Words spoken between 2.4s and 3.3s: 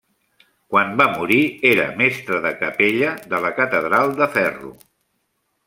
de capella